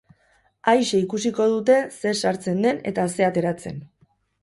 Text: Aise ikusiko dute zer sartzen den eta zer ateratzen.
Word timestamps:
Aise 0.73 1.01
ikusiko 1.01 1.47
dute 1.53 1.77
zer 1.99 2.19
sartzen 2.25 2.67
den 2.69 2.83
eta 2.93 3.09
zer 3.15 3.31
ateratzen. 3.33 3.83